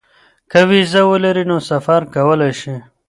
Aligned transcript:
که 0.51 0.59
وېزه 0.69 1.01
ولري 1.11 1.43
نو 1.49 1.57
سفر 1.69 2.01
کولی 2.15 2.51
شي. 2.59 2.75